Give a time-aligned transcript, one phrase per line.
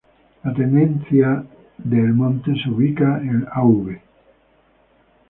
[0.43, 1.45] La Tenencia
[1.77, 3.97] de El Monte se ubica en Av.